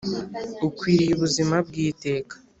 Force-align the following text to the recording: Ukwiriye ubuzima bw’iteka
Ukwiriye 0.67 1.11
ubuzima 1.13 1.55
bw’iteka 1.67 2.33